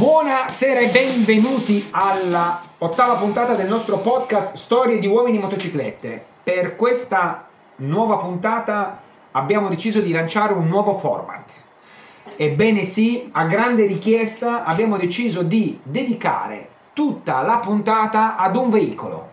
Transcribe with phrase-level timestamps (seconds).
[0.00, 6.24] Buonasera e benvenuti alla ottava puntata del nostro podcast Storie di uomini in motociclette.
[6.42, 7.46] Per questa
[7.76, 8.98] nuova puntata
[9.32, 11.52] abbiamo deciso di lanciare un nuovo format.
[12.34, 19.32] Ebbene sì, a grande richiesta abbiamo deciso di dedicare tutta la puntata ad un veicolo,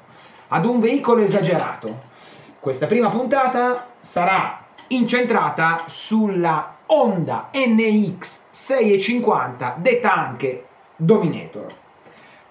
[0.50, 2.02] ad un veicolo esagerato.
[2.60, 10.67] Questa prima puntata sarà incentrata sulla Honda NX 650 detta anche
[10.98, 11.74] Dominator.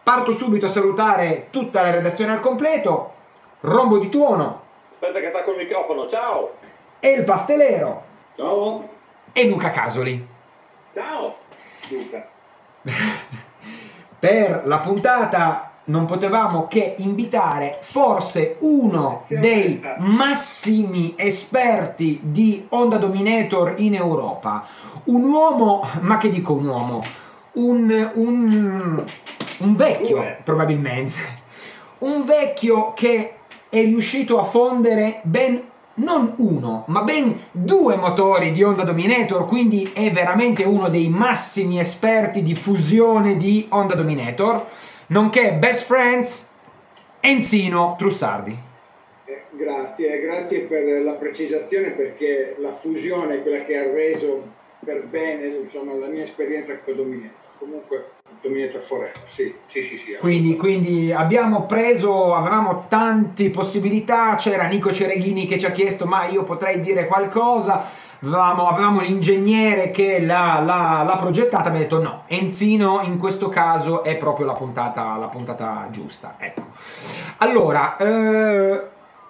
[0.03, 3.13] Parto subito a salutare tutta la redazione al completo,
[3.61, 6.55] Rombo di Tuono Aspetta che attacco il microfono, ciao!
[7.01, 8.03] e il pastelero
[8.35, 8.89] Ciao!
[9.33, 10.27] e Luca Casoli.
[10.95, 11.37] Ciao!
[11.91, 12.29] Luca.
[14.19, 23.75] Per la puntata non potevamo che invitare forse uno dei massimi esperti di Honda Dominator
[23.77, 24.67] in Europa.
[25.05, 27.03] Un uomo, ma che dico un uomo?
[27.57, 29.05] Un, un,
[29.59, 30.39] un vecchio Due.
[30.45, 31.17] probabilmente.
[31.99, 33.35] Un vecchio che
[33.69, 35.63] è riuscito a fondere ben
[35.95, 41.79] non uno, ma ben due motori di Honda Dominator, quindi è veramente uno dei massimi
[41.79, 44.67] esperti di fusione di Honda Dominator,
[45.07, 46.51] nonché best friends
[47.21, 48.57] Enzino Trussardi.
[49.25, 54.43] Eh, Grazie, grazie per la precisazione perché la fusione è quella che ha reso
[54.85, 57.45] per bene insomma, la mia esperienza con Dominator.
[57.59, 58.11] Comunque
[58.43, 60.17] Dominator Forever, sì, sì, sì, sì.
[60.19, 66.27] Quindi, quindi abbiamo preso, avevamo tante possibilità, c'era Nico Cereghini che ci ha chiesto ma
[66.27, 67.87] io potrei dire qualcosa,
[68.21, 73.49] avevamo, avevamo l'ingegnere che l'ha, l'ha- l'ha progettata, mi ha detto no, Enzino in questo
[73.49, 76.37] caso è proprio la puntata, la puntata giusta.
[76.39, 76.63] Ecco.
[77.39, 78.83] Allora, eh,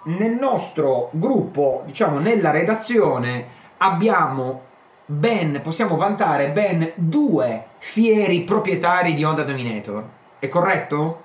[0.03, 3.47] nel nostro gruppo, diciamo nella redazione,
[3.77, 4.61] abbiamo
[5.09, 10.03] ben, possiamo vantare ben due fieri proprietari di Honda Dominator.
[10.39, 11.23] È corretto?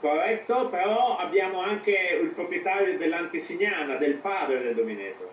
[0.00, 1.92] Corretto, però abbiamo anche
[2.22, 5.28] il proprietario dell'antesignana, del padre del Dominator.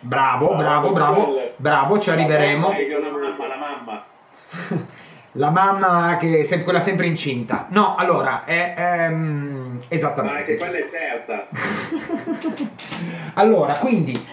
[0.00, 2.72] Bravo, bravo, bravo, bravo, ci arriveremo.
[2.72, 4.04] La mamma, la mamma.
[5.34, 7.66] La mamma che è quella sempre incinta.
[7.70, 10.56] No, allora, è, ehm, Ma anche esattamente.
[10.56, 11.46] quella è certa.
[13.34, 14.26] allora, quindi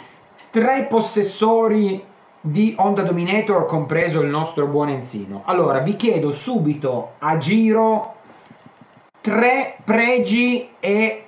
[0.49, 2.03] tre possessori
[2.49, 5.43] di Honda Dominator, compreso il nostro buon Enzino.
[5.45, 8.15] Allora, vi chiedo subito a giro
[9.19, 11.23] tre pregi e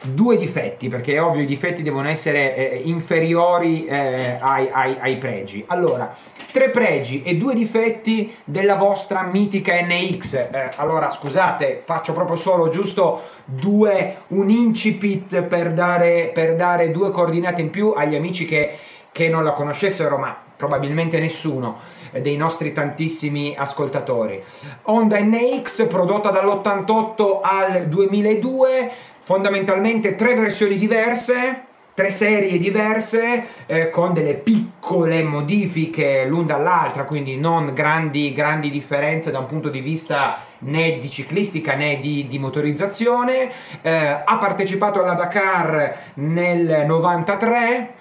[0.00, 5.18] due difetti, perché è ovvio i difetti devono essere eh, inferiori eh, ai, ai- ai
[5.18, 5.64] pregi.
[5.66, 6.14] Allora,
[6.50, 10.34] tre pregi e due difetti della vostra mitica NX.
[10.34, 17.10] Eh, allora, scusate, faccio proprio solo giusto due, un incipit per dare, per dare due
[17.10, 18.78] coordinate in più agli amici che,
[19.12, 21.78] che non la conoscessero, ma probabilmente nessuno
[22.20, 24.42] dei nostri tantissimi ascoltatori.
[24.82, 31.62] Honda NX prodotta dall'88 al 2002, fondamentalmente tre versioni diverse,
[31.98, 39.32] tre serie diverse eh, con delle piccole modifiche l'un dall'altra, quindi non grandi, grandi differenze
[39.32, 43.50] da un punto di vista né di ciclistica né di, di motorizzazione.
[43.82, 47.94] Eh, ha partecipato alla Dakar nel 93.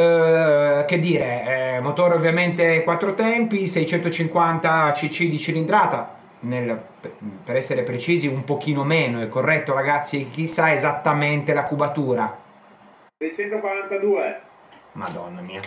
[0.00, 6.80] Eh, che dire, eh, motore ovviamente quattro tempi, 650 cc di cilindrata, nel-
[7.42, 10.30] per essere precisi un pochino meno, è corretto ragazzi?
[10.30, 12.38] Chi sa esattamente la cubatura?
[13.18, 14.40] 642.
[14.92, 15.62] Madonna mia.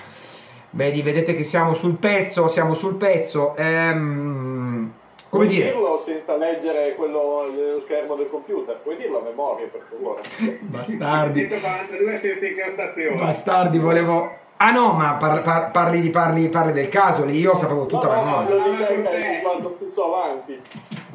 [0.69, 3.53] Vedi, vedete che siamo sul pezzo, siamo sul pezzo.
[3.58, 4.94] Ehm,
[5.31, 5.72] come Puoi dire?
[5.72, 10.22] dirlo senza leggere quello dello schermo del computer, puoi dirlo a memoria per favore.
[10.59, 11.40] Bastardi.
[11.47, 13.16] 642 senza incastrazione.
[13.16, 14.40] Bastardi, volevo...
[14.58, 18.08] Ah no, ma par- par- parli, di- parli, parli del caso, lì io sapevo tutta
[18.08, 18.56] la no, no, memoria.
[18.56, 20.62] lo dico perché quanto più so avanti.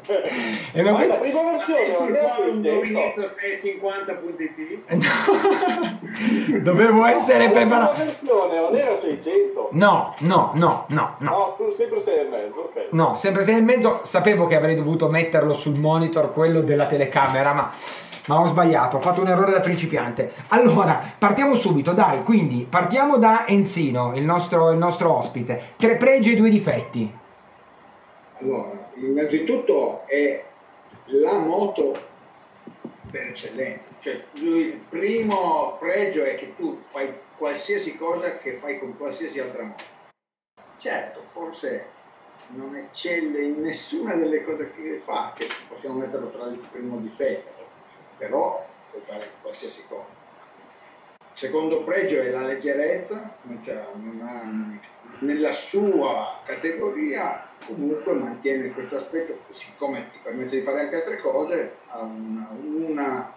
[0.08, 2.68] E questo- la prima versione sul non era forum 600.
[2.70, 4.94] Dominator 650.it?
[4.94, 6.60] No.
[6.62, 7.92] Dovevo essere La preparato.
[7.92, 9.68] prima versione non era 600.
[9.72, 11.30] No, no, no, no, no.
[11.30, 12.86] No, tu sempre sei e mezzo, ok.
[12.90, 14.00] No, sempre sei e mezzo.
[14.04, 17.72] Sapevo che avrei dovuto metterlo sul monitor, quello della telecamera, ma,
[18.26, 18.96] ma ho sbagliato.
[18.96, 20.32] Ho fatto un errore da principiante.
[20.48, 22.22] Allora, partiamo subito, dai.
[22.22, 25.72] Quindi, partiamo da Enzino, il nostro, il nostro ospite.
[25.76, 27.12] Tre pregi e due difetti.
[28.40, 30.44] Allora, innanzitutto è
[31.06, 32.14] la moto
[33.10, 33.88] per eccellenza.
[33.98, 39.62] Cioè, il primo pregio è che tu fai qualsiasi cosa che fai con qualsiasi altra
[39.62, 39.84] moto.
[40.78, 41.94] Certo, forse
[42.48, 47.50] non eccelle in nessuna delle cose che fa, che possiamo metterlo tra il primo difetto,
[48.16, 50.24] però puoi fare qualsiasi cosa.
[51.32, 60.10] Secondo pregio è la leggerezza, non ha nella sua categoria comunque mantiene questo aspetto, siccome
[60.12, 63.32] ti permette di fare anche altre cose, ha una, una-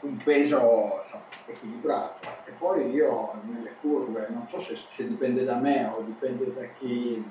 [0.00, 2.28] un peso insomma, equilibrato.
[2.46, 6.66] E poi io nelle curve, non so se, se dipende da me o dipende da
[6.78, 7.22] chi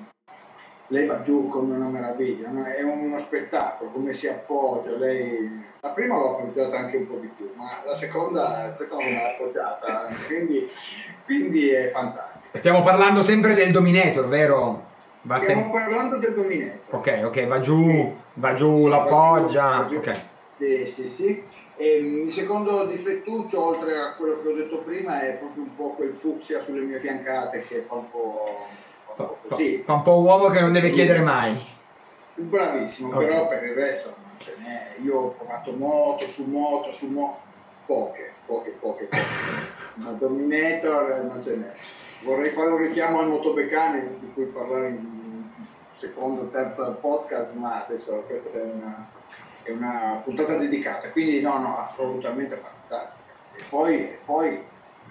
[0.88, 2.64] lei va giù come una meraviglia, no?
[2.64, 5.62] è uno spettacolo, come si appoggia, lei...
[5.80, 9.26] La prima l'ho appoggiata anche un po' di più, ma la seconda questa non l'ho
[9.26, 10.66] appoggiata, quindi,
[11.24, 12.56] quindi è fantastico.
[12.56, 14.83] Stiamo parlando sempre del Dominator, vero?
[15.26, 16.78] Va Stiamo sem- parlando del Dominator.
[16.98, 19.68] ok, ok, va giù, va giù, l'appoggia.
[19.78, 19.96] Va giù.
[19.96, 20.20] Ok.
[20.58, 21.42] Sì, sì, sì.
[21.76, 25.74] E, mm, il secondo difettuccio, oltre a quello che ho detto prima, è proprio un
[25.74, 28.66] po' quel fucsia sulle mie fiancate che fa un po',
[29.00, 29.82] fa un Fa, po' fa- così.
[29.84, 31.72] fa un po' uomo che non deve chiedere mai.
[32.34, 33.24] Bravissimo, Ok.
[33.26, 34.96] però per il resto non ce n'è.
[35.02, 37.38] Io ho provato moto su moto su moto,
[37.86, 39.22] poche, poche, poche, poche.
[39.94, 41.72] Ma Dominator non ce n'è.
[42.24, 45.14] Vorrei fare un richiamo al motobeccane di cui parlare in
[45.92, 49.08] secondo, terzo podcast, ma adesso questa è una,
[49.62, 53.22] è una puntata dedicata, quindi no, no, assolutamente fantastica.
[53.56, 54.62] E poi, poi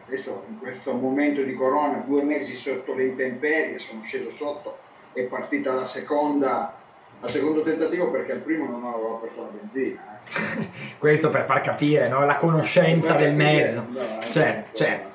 [0.05, 4.77] adesso in questo momento di corona, due mesi sotto le intemperie, sono sceso sotto,
[5.13, 6.75] è partita la seconda,
[7.21, 10.19] al secondo tentativo perché al primo non avevo perso la benzina.
[10.19, 10.69] eh.
[10.99, 12.25] Questo per far capire no?
[12.25, 13.85] la conoscenza del mezzo.
[13.89, 15.12] No, eh, Certo, certo.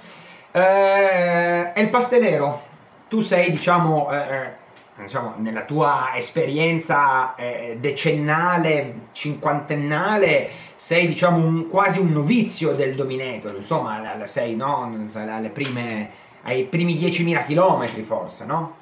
[0.59, 2.61] Eh, e il pastellero,
[3.09, 4.51] tu sei, diciamo, eh,
[4.97, 13.55] diciamo, nella tua esperienza eh, decennale, cinquantennale, sei, diciamo, un- quasi un novizio del Dominator,
[13.55, 14.83] insomma, la- la- sei, no?
[15.15, 16.11] Alle prime,
[16.43, 18.75] ai primi 10.000 chilometri, forse, no?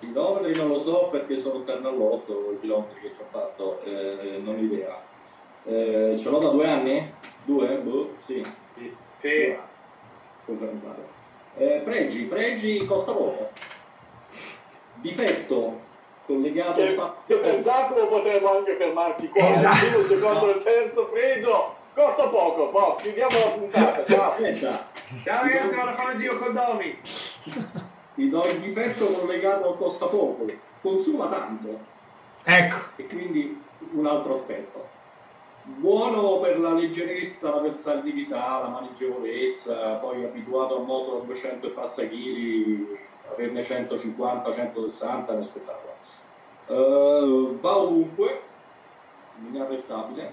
[0.00, 4.40] Chilometri non lo so perché sono intorno all'otto i chilometri che ci ho fatto, eh,
[4.42, 4.98] non ho idea.
[5.64, 7.12] Eh, ce l'ho da due anni?
[7.44, 7.76] Due?
[7.78, 8.42] Boh, sì.
[8.74, 8.92] sì.
[9.20, 9.56] Sì.
[10.44, 11.18] Confermato.
[11.56, 13.50] Eh, pregi, pregi costa poco.
[14.94, 15.88] Difetto
[16.26, 19.48] collegato al Che, fatto che per Giacomo potremmo anche fermarci qua.
[19.48, 19.98] Esatto.
[19.98, 22.68] Il secondo e il terzo pregio costa poco.
[22.70, 24.04] Poi chiudiamo la puntata.
[24.06, 24.30] Ciao.
[24.32, 24.88] Aspetta,
[25.24, 26.98] Ciao ragazzi, vado a fare un giro con Domi.
[28.14, 30.46] ti do il difetto collegato al costa poco.
[30.80, 31.78] Consuma tanto.
[32.44, 34.88] Ecco, e quindi un altro aspetto.
[35.76, 41.70] Buono per la leggerezza, la versatilità, la maneggevolezza, poi abituato a moto a 200 e
[41.70, 42.98] passa chili,
[43.30, 45.94] averne 150, 160 è uno spettacolo.
[46.66, 48.42] Eh, va ovunque,
[49.48, 50.32] inarrestabile,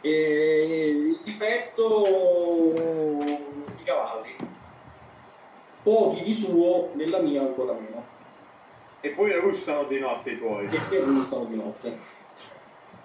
[0.00, 2.04] e il difetto
[3.78, 4.36] i cavalli.
[5.82, 8.04] Pochi di suo, nella mia ancora meno,
[9.00, 10.66] E poi russano di notte i tuoi.
[10.66, 12.11] e che russano di notte.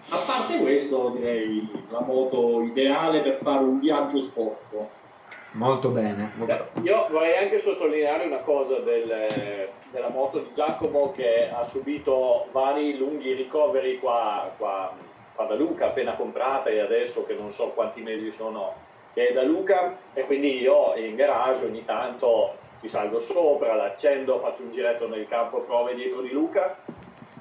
[0.09, 4.95] A parte questo, direi la moto ideale per fare un viaggio sporco.
[5.51, 6.31] molto bene.
[6.83, 12.95] Io vorrei anche sottolineare una cosa del- della moto di Giacomo che ha subito vari
[12.97, 14.93] lunghi ricoveri qua, qua,
[15.33, 18.73] qua da Luca, appena comprata e adesso che non so quanti mesi sono
[19.13, 24.39] che è da Luca e quindi io in garage ogni tanto ci salgo sopra, l'accendo,
[24.39, 26.77] faccio un giretto nel campo prove dietro di Luca.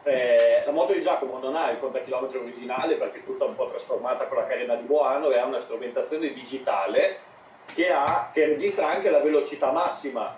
[0.07, 3.69] Eh, la moto di Giacomo non ha il contachilometro originale perché è tutta un po'
[3.71, 7.19] trasformata con la carena di Boano e ha una strumentazione digitale
[7.75, 10.37] che, ha, che registra anche la velocità massima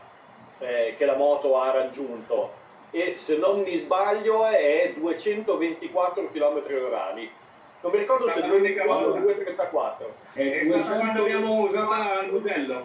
[0.59, 2.51] eh, che la moto ha raggiunto
[2.91, 7.31] e se non mi sbaglio è 224 km orari.
[7.81, 9.21] Non mi ricordo se stata l'unica 224 o volta.
[9.21, 10.15] 234.
[10.33, 12.83] È, È stato quando 200 abbiamo usato il modello.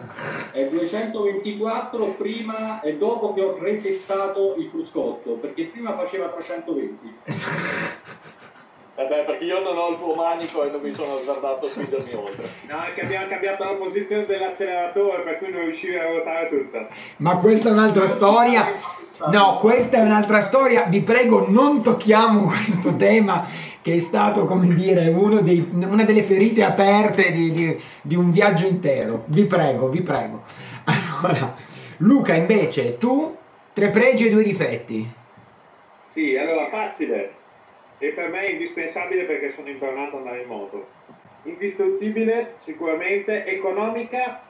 [0.52, 7.14] è 224 prima e dopo che ho resettato il cruscotto, perché prima faceva 320.
[8.96, 12.14] Vabbè, perché io non ho il tuo manico e non mi sono azzardato a spingermi
[12.14, 12.48] oltre.
[12.68, 16.86] No, è che abbiamo cambiato la posizione dell'acceleratore per cui non riuscivi a ruotare tutta.
[17.16, 18.72] Ma questa è un'altra storia.
[19.32, 20.84] No, questa è un'altra storia.
[20.84, 23.44] Vi prego, non tocchiamo questo tema
[23.84, 25.12] che è stato, come dire,
[25.42, 29.24] dei- una delle ferite aperte di, di- di un viaggio intero.
[29.26, 30.42] Vi prego, vi prego.
[30.84, 31.54] Allora,
[31.98, 33.36] Luca, invece, tu
[33.74, 35.06] tre pregi e due difetti.
[36.12, 37.32] Sì, allora facile.
[37.98, 40.86] E per me è indispensabile perché sono impernato ad andare in moto.
[41.42, 43.44] Indistruttibile, sicuramente.
[43.44, 44.40] Economica,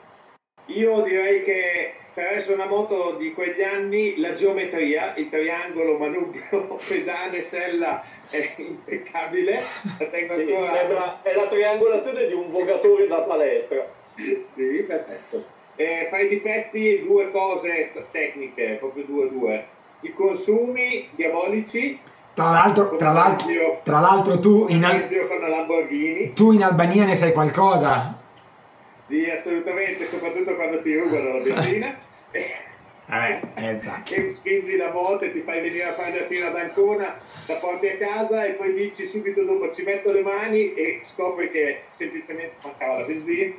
[0.67, 6.77] io direi che per essere una moto di quegli anni la geometria, il triangolo, manubrio,
[6.87, 9.63] pedane, sella è impeccabile.
[9.99, 10.75] La tengo Sì, ancora.
[10.77, 13.85] sembra- è la triangolazione di un vogatore da palestra.
[14.15, 15.43] Sì, perfetto.
[15.75, 19.65] Eh, fra i difetti due cose tecniche, proprio due due.
[19.99, 21.99] I consumi diabolici.
[22.33, 28.23] Tra l'altro, tra l'altro, tra l'altro tu, in Al- tu in Albania ne sai qualcosa?
[29.05, 31.97] Sì, assolutamente, soprattutto quando ti rubano la benzina.
[32.31, 32.53] E,
[33.07, 34.01] Eh, eh, sta.
[34.09, 37.15] e spingi la moto e ti fai venire a prendere fino ad Ancona,
[37.47, 41.49] la porti a casa e poi dici subito dopo ci metto le mani e scopri
[41.51, 43.53] che semplicemente mancava la benzina.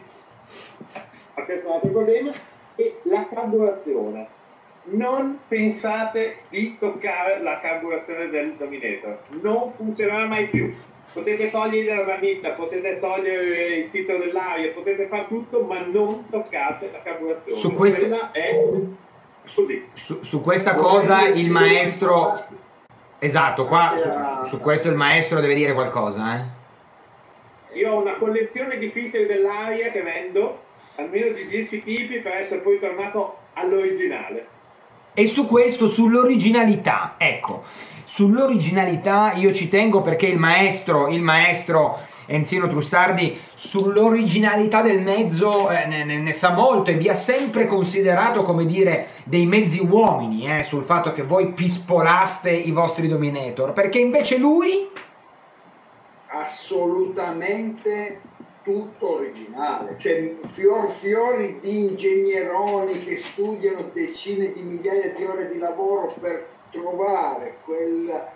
[1.36, 2.32] Ma questo è un altro problema.
[2.74, 4.26] E la carburazione.
[4.88, 10.74] Non pensate di toccare la carburazione del Dominator, non funzionerà mai più.
[11.16, 16.90] Potete togliere la ramita, potete togliere il filtro dell'aria, potete fare tutto, ma non toccate
[16.92, 17.58] la carburazione.
[17.58, 18.60] Su questo- Quella è
[19.54, 19.88] così.
[19.94, 22.34] Su, su questa cosa il maestro...
[23.18, 27.78] Esatto, qua su, su questo il maestro deve dire qualcosa, eh?
[27.78, 30.60] Io ho una collezione di filtri dell'aria che vendo,
[30.96, 34.46] almeno di 10 tipi, per essere poi tornato all'originale.
[35.18, 37.62] E su questo, sull'originalità, ecco,
[38.04, 45.86] sull'originalità io ci tengo perché il maestro, il maestro Enzino Trussardi, sull'originalità del mezzo eh,
[45.86, 50.62] ne, ne- sa molto e vi ha sempre considerato, come dire, dei mezzi uomini, eh,
[50.64, 54.90] sul fatto che voi pispolaste i vostri Dominator, perché invece lui...
[56.26, 58.20] assolutamente
[58.66, 65.58] tutto originale, cioè fior fiori di ingegneroni che studiano decine di migliaia di ore di
[65.58, 68.26] lavoro per trovare quel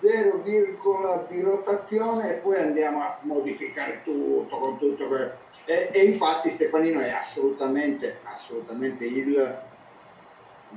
[0.00, 5.34] 0, di rotazione e poi andiamo a modificare tutto con tutto quel-
[5.66, 9.58] e, e infatti Stefanino è assolutamente assolutamente il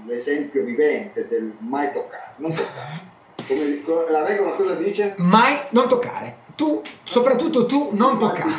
[0.06, 3.18] l'esempio vivente del mai toccare, non toccare.
[3.48, 5.13] Come la regola cosa dice?
[5.18, 6.48] Mai non toccare.
[6.59, 8.51] Tu, soprattutto tu, non toccare.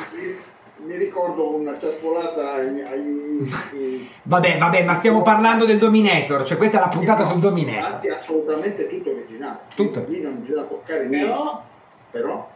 [0.86, 6.56] Mi, ricordo una ciaspolata ai, ai- ai- Vabbè, vabbè, ma stiamo parlando del Dominator, cioè
[6.56, 7.76] questa è la puntata sul Dominator.
[7.76, 9.58] Infatti è assolutamente tutto originale.
[9.74, 10.06] Tutto.
[10.08, 11.26] Lì non bisogna toccare niente.
[11.26, 11.62] Però,
[12.10, 12.50] Però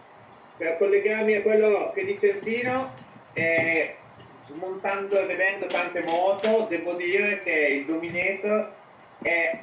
[0.56, 2.92] per collegarmi a quello che dice Zino,
[3.34, 3.96] eh,
[4.46, 8.72] smontando e vedendo tante moto, devo dire che il Dominator
[9.20, 9.60] è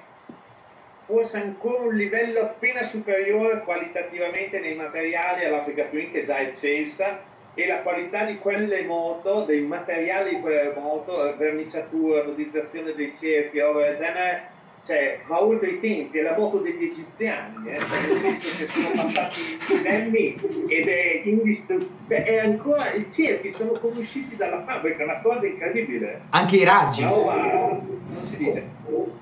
[1.12, 7.20] forse ancora un livello appena superiore qualitativamente nei materiali all'Africa Twin che già è eccelsa
[7.54, 13.60] e la qualità di quelle moto, dei materiali di quelle moto, verniciatura, l'odizzazione dei cerchi,
[13.60, 14.44] roba del genere,
[14.86, 18.68] cioè va oltre i tempi, è la moto degli egiziani, eh, cioè, nel senso che
[18.68, 20.40] sono passati millenni
[20.70, 26.22] ed è indistruttibile, cioè è ancora, i cerchi sono conosciuti dalla fabbrica, una cosa incredibile.
[26.30, 27.04] Anche i raggi.
[27.04, 29.20] Una roba, non si dice.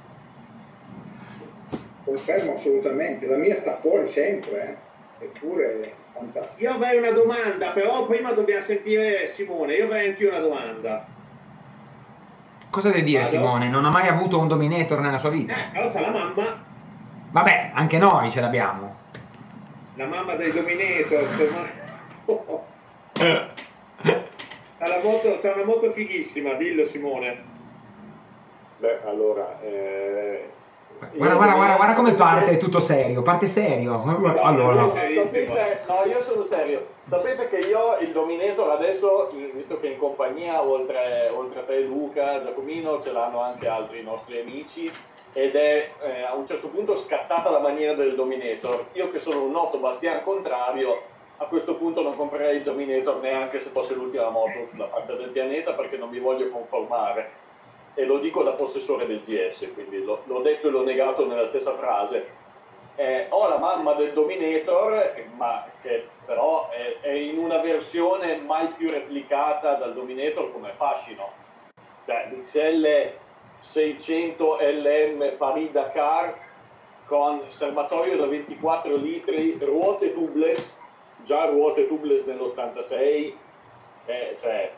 [2.10, 3.26] Confermo assolutamente.
[3.28, 4.78] La mia sta fuori sempre,
[5.20, 5.26] eh.
[5.26, 6.62] eppure è fantastico.
[6.62, 11.06] Io avrei una domanda, però prima dobbiamo sentire Simone, io avrei anche una domanda.
[12.70, 13.32] Cosa devi dire Vado?
[13.32, 13.70] Simone?
[13.70, 15.54] Non ha mai avuto un Dominator nella sua vita?
[15.54, 16.68] Eh, però c'è la mamma,
[17.32, 18.96] Vabbè, anche noi ce l'abbiamo.
[19.96, 21.24] la mamma del Dominator.
[24.80, 27.44] C'ha, la moto, c'ha una moto fighissima, dillo Simone.
[28.78, 29.60] Beh, allora...
[29.62, 30.50] eh,
[31.00, 34.04] Guarda, guarda, guarda, guarda come parte, è tutto serio, parte serio.
[34.42, 34.86] Allora, no.
[34.88, 35.54] serissimo.
[35.54, 36.88] Sapete, no, io sono serio.
[37.08, 42.44] Sapete che io il Dominator adesso, visto che in compagnia, oltre, oltre a te Luca,
[42.44, 44.92] Giacomino, ce l'hanno anche altri nostri amici,
[45.32, 48.88] ed è eh, a un certo punto scattata la maniera del Dominator.
[48.94, 51.02] Io che sono un noto bastian contrario,
[51.38, 55.30] a questo punto non comprerei il Dominator neanche se fosse l'ultima moto sulla parte del
[55.30, 57.48] pianeta perché non mi voglio conformare.
[57.94, 61.48] E lo dico da possessore del GS, quindi l'ho, l'ho detto e l'ho negato nella
[61.48, 62.38] stessa frase.
[62.96, 68.68] Eh, ho la mamma del Dominator, ma che però è, è in una versione mai
[68.70, 71.32] più replicata dal Dominator come fascino.
[72.06, 73.12] Cioè, l'XL
[73.62, 76.48] 600 LM Paris Dakar
[77.06, 80.74] con serbatoio da 24 litri, ruote tubeless,
[81.24, 83.34] già ruote tubeless nell'86,
[84.10, 84.72] eh, cioè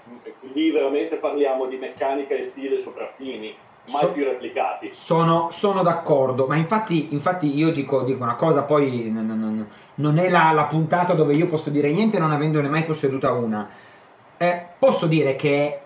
[0.53, 3.55] lì veramente parliamo di meccanica e stile sopraffini,
[3.91, 4.89] mai So- più replicati.
[4.91, 9.67] sono, sono d'accordo, ma infatti, infatti io dico, dico una cosa, poi n- n- n-
[9.95, 13.69] non è la, la puntata dove io posso dire niente non avendone mai posseduta una.
[14.37, 15.79] Eh, posso dire che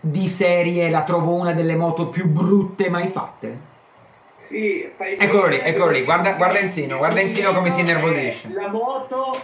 [0.00, 3.68] di serie la trovo una delle moto più brutte mai fatte?
[4.40, 8.48] Sì, fai Eccolo lì, eccolo lì, guarda- guarda Enzino, guarda Enzino come si innervosisce.
[8.52, 9.38] La moto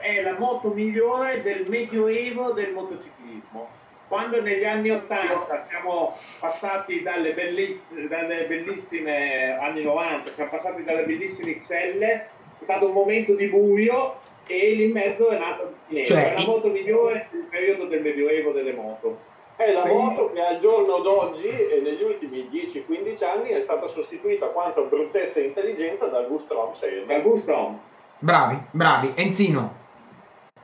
[0.00, 3.68] è la moto migliore del medioevo del motociclismo.
[4.08, 11.02] Quando negli anni 80 siamo passati dalle, belli- dalle bellissime anni 90, siamo passati dalle
[11.02, 12.26] bellissime XL, è
[12.62, 15.74] stato un momento di buio e lì in mezzo è nato
[16.04, 19.34] Cioè, è la moto migliore del periodo del medioevo delle moto.
[19.56, 24.48] È la moto che al giorno d'oggi e negli ultimi 10-15 anni è stata sostituita
[24.48, 27.06] quanto a bruttezza e intelligenza dal Gustrom 6.
[27.06, 27.78] Dal Gustom.
[28.18, 29.12] Bravi, bravi.
[29.16, 29.84] Enzino,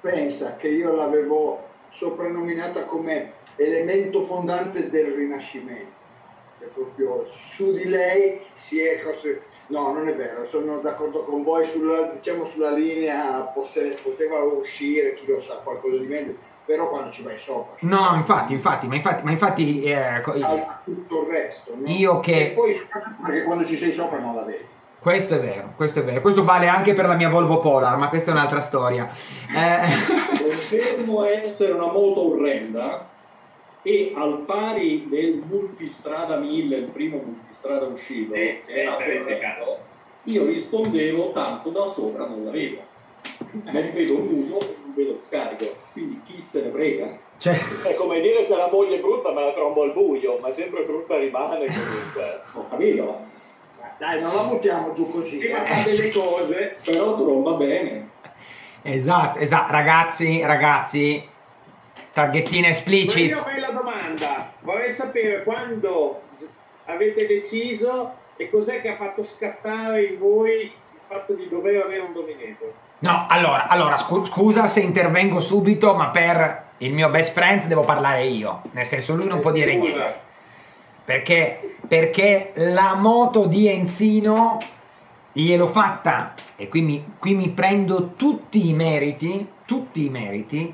[0.01, 6.01] Pensa che io l'avevo soprannominata come elemento fondante del Rinascimento.
[6.59, 9.43] che proprio su di lei si è costruito.
[9.69, 15.15] No, non è vero, sono d'accordo con voi sulla, diciamo, sulla linea, posse- poteva uscire,
[15.15, 17.75] chi lo sa, qualcosa di meglio, però quando ci vai sopra.
[17.81, 20.33] No, infatti, infatti, ma infatti, ma infatti eh, co-
[20.85, 21.73] tutto il resto.
[21.75, 21.89] no?
[21.89, 24.65] Io che- E poi soprattutto perché quando ci sei sopra non la vedi.
[25.01, 26.21] questo è vero, questo è vero.
[26.21, 29.11] Questo vale anche per la mia Volvo Polar, ma questa è un'altra storia.
[29.55, 33.09] Eh, Confermo essere una moto orrenda
[33.83, 39.79] e al pari del multistrada 1000, il primo multistrada uscito, Sì, che era corretto,
[40.25, 42.91] io rispondevo tanto da sopra non la vedo.
[43.53, 47.19] Non vedo l'uso, non vedo lo scarico, quindi chi se ne frega?
[47.39, 50.53] cioè, È come dire che la moglie è brutta me la trombo al buio, ma
[50.53, 52.41] sempre brutta rimane comunque.
[52.55, 53.31] Ho capito,
[53.99, 55.39] Dai, non la buttiamo giù così.
[55.39, 55.67] Prima eh.
[55.67, 58.11] fa delle cose, però tromba bene.
[58.83, 61.29] esatto, esatto, ragazzi, ragazzi,
[62.13, 63.35] targhettina Ma io explicit.
[63.35, 66.23] ho la domanda, vorrei sapere quando
[66.87, 70.73] avete deciso e cos'è che ha fatto scattare in voi il
[71.07, 72.73] fatto di dover avere un dominator.
[73.03, 77.83] No, allora, allora scu- scusa se intervengo subito, ma per il mio best friend devo
[77.83, 78.63] parlare io.
[78.73, 80.21] Nel senso, lui non può dire niente.
[81.05, 84.59] Perché, perché la moto di Enzino
[85.33, 86.35] gliel'ho fatta.
[86.55, 90.73] E qui mi, qui mi prendo tutti i meriti, tutti i meriti,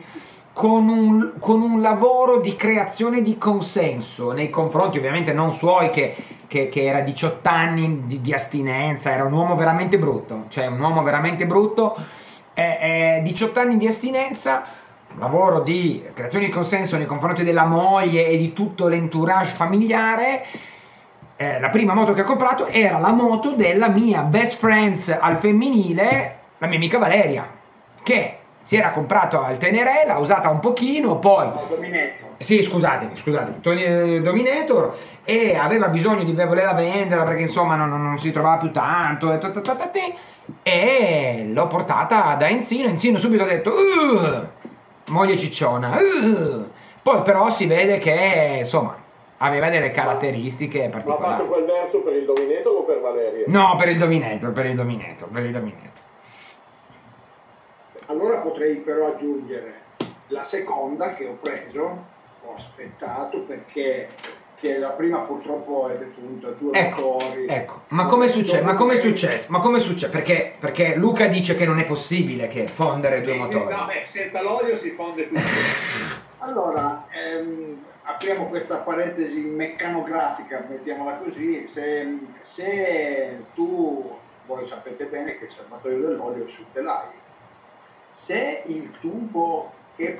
[0.53, 6.15] con un, con un lavoro di creazione di consenso nei confronti, ovviamente non suoi, che,
[6.47, 10.81] che- che era 18 anni di, di astinenza, era un uomo veramente brutto, cioè un
[10.81, 11.97] uomo veramente brutto,
[12.59, 14.65] eh, eh, 18 anni di astinenza,
[15.17, 20.45] lavoro di creazione di consenso nei confronti della moglie e di tutto l'entourage familiare.
[21.37, 25.37] eh, la prima moto che ho comprato era la moto della mia best friends al
[25.37, 27.49] femminile, la mia amica Valeria,
[28.03, 31.49] che si era comprato al Teneré, l'ha usata un pochino, poi.
[32.39, 37.89] Sì, scusatemi, scusatemi, Tony eh, Dominator e aveva bisogno di voleva venderla perché insomma non,
[37.89, 40.15] non- non si trovava più tanto e, ta- ta- ta- ta- ti,
[40.63, 42.89] e l'ho portata da Enzino.
[42.89, 45.91] Enzino subito ha detto "Uh, moglie cicciona.
[45.99, 46.69] uh".
[47.03, 48.95] Poi però si vede che insomma
[49.39, 51.47] aveva delle caratteristiche Ma ha fatto particolari.
[51.49, 53.45] quel verso per il Dominator o per Valeria?
[53.49, 55.91] No, per il Dominator, per il Dominator, per il Dominator.
[58.07, 59.75] Allora potrei però aggiungere
[60.29, 64.09] la seconda che ho preso, ho aspettato perché
[64.61, 67.47] che la prima purtroppo è defunta, due Ecco, motori.
[67.47, 68.65] ecco, ma come è successo?
[68.65, 69.47] Ma come è successo?
[69.51, 70.11] Ma come è successo?
[70.11, 73.73] Perché, perché Luca dice che non è possibile che fondere due Eh, motori.
[73.73, 75.41] No, beh, senza l'olio si fonde tutto.
[76.41, 85.45] Allora, ehm, apriamo questa parentesi meccanografica, mettiamola così, se, se tu, voi sapete bene che
[85.47, 87.11] il serbatoio dell'olio è sul telaio,
[88.13, 90.17] se il tubo che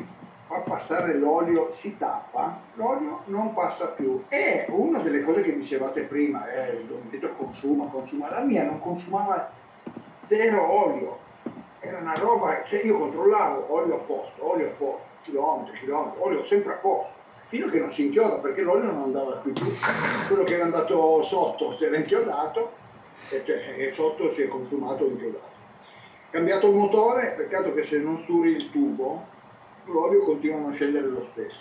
[0.49, 4.25] fa passare l'olio si tappa, l'olio non passa più.
[4.29, 8.81] E una delle cose che dicevate prima, eh, il dominator consuma, consuma, la mia non
[8.81, 9.51] consumava
[10.23, 11.19] zero olio,
[11.81, 16.43] era una roba, cioè io controllavo olio a posto, olio a posto, chilometri, chilometri, olio
[16.43, 17.13] sempre a posto,
[17.47, 19.67] fino a che non si inchioda perché l'olio non andava più giù.
[20.29, 22.73] Quello che era andato sotto si era inchiodato,
[23.29, 25.57] e cioè e sotto si è consumato inchiodato.
[26.31, 29.37] Cambiato il motore, peccato che se non sturi il tubo,
[29.93, 31.57] l'olio continua a scendere lo stesso.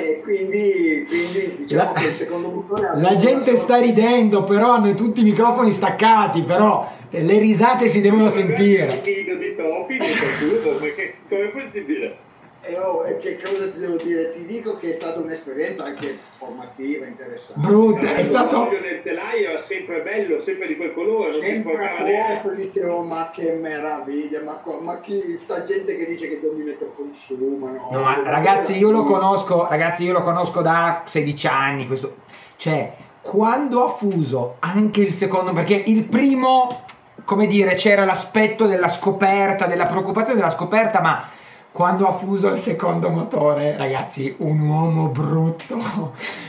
[0.00, 4.94] E quindi, quindi diciamo La- che il secondo ha La gente sta ridendo, però hanno
[4.94, 9.00] tutti i microfoni staccati, però le risate si devono sentire.
[9.04, 12.16] Nido di topi tubo, perché come è possibile?
[12.66, 14.32] E oh, che cosa ti devo dire?
[14.32, 17.66] Ti dico che è stata un'esperienza anche formativa, interessante.
[17.66, 18.70] Brutta, è stato...
[18.70, 22.40] nel telaio era sempre bello, sempre di quel colore, non si Sempre neanche.
[22.42, 27.70] poco dicevo ma che meraviglia, ma, ma chi sta gente che dice che Dominator consuma?
[27.70, 32.22] No, No, ma ragazzi, io lo conosco, ragazzi, io lo conosco da 16 anni, questo...
[32.56, 36.84] Cioè, quando ha fuso anche il secondo, perché il primo,
[37.24, 41.28] come dire, c'era l'aspetto della scoperta, della preoccupazione della scoperta, ma
[41.74, 45.76] quando ha fuso il secondo motore, ragazzi, un uomo brutto,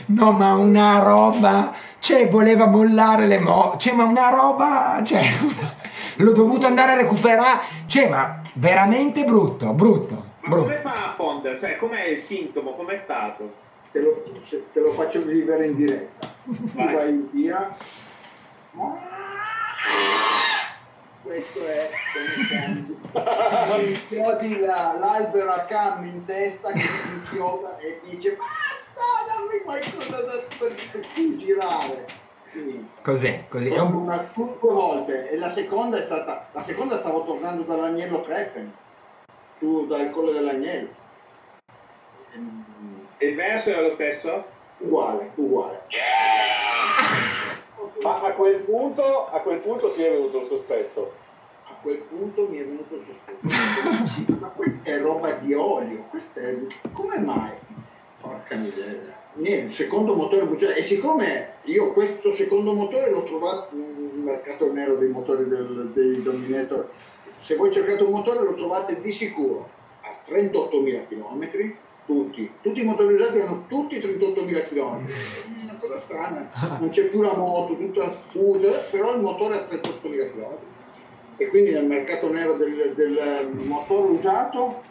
[0.06, 5.74] no, ma una roba, cioè, voleva mollare le mo, cioè, ma una roba, cioè, una-
[6.24, 10.62] l'ho dovuto andare a recuperare, cioè, ma veramente brutto, brutto, Ma brutto.
[10.62, 11.58] come fa a fondere?
[11.58, 12.74] Cioè, com'è il sintomo?
[12.74, 13.52] Com'è stato?
[13.90, 14.22] Te lo,
[14.72, 16.28] te lo faccio vivere in diretta.
[16.44, 16.94] Vai.
[16.94, 17.76] vai via.
[21.26, 21.90] Questo è
[23.68, 29.60] come inchiodi la- l'albero a cam in testa che si inchioda e dice basta, dammi
[29.64, 30.74] qualcosa da, per,
[31.14, 32.04] cui girare.
[32.52, 32.84] Finito.
[33.02, 33.68] Così, così.
[33.70, 38.22] È un- Una, due volte e la seconda è stata la seconda stavo tornando dall'agnello
[38.22, 38.72] Treffen
[39.56, 40.88] su dal collo dell'agnello
[43.18, 44.44] E il verso era lo stesso?
[44.78, 45.82] Uguale, uguale.
[45.88, 46.15] A
[48.46, 51.12] quel punto, a quel punto ti è venuto il sospetto.
[51.64, 54.34] A quel punto mi è venuto il sospetto.
[54.38, 56.56] Ma questa è roba di olio, questa è...
[56.92, 57.50] come mai?
[58.20, 59.24] Porca miseria.
[59.34, 60.74] Niente, secondo motore bruciato.
[60.74, 66.22] E siccome io questo secondo motore l'ho trovato nel mercato nero dei motori del, dei
[66.22, 66.88] Dominator,
[67.38, 69.68] se voi cercate un motore lo trovate di sicuro
[70.02, 71.74] a 38.000 km,
[72.06, 75.04] tutti, tutti i motori usati hanno tutti 38.000 km.
[75.04, 79.66] È una cosa strana, non c'è più la moto, tutta fusa, però il motore ha
[79.68, 80.56] 38.000 km.
[81.38, 84.82] E quindi nel mercato nero del, del motore usato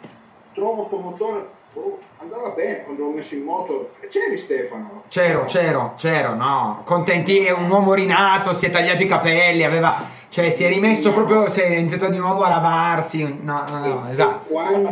[0.56, 3.90] trovo questo motore, oh, andava bene quando l'ho messo in moto.
[4.00, 5.04] E C'eri Stefano?
[5.08, 6.80] C'ero, c'ero, c'ero, no.
[6.84, 10.24] Contenti, è un uomo rinato, si è tagliato i capelli, aveva...
[10.28, 13.22] Cioè, si è rimesso proprio, si è iniziato di nuovo a lavarsi.
[13.42, 14.46] No, no, no, esatto.
[14.48, 14.90] Quando